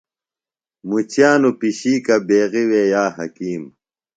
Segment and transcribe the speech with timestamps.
[0.89, 3.63] مُچِیانوۡ پِشیکہ بیغیۡ وے یا حکیم۔